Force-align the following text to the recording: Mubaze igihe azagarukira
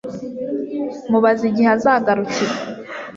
Mubaze 1.11 1.43
igihe 1.51 1.69
azagarukira 1.77 2.53